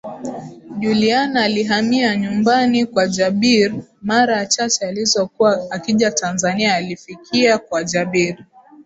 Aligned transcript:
Juliana 0.79 1.43
alihamia 1.43 2.15
nyumbani 2.17 2.85
kwa 2.85 3.07
Jabir 3.07 3.73
mara 4.01 4.45
chache 4.45 4.85
alizokuwa 4.87 5.67
akija 5.71 6.11
Tanzania 6.11 6.75
alifikia 6.75 7.57
kwa 7.57 7.83
Jabir 7.83 8.45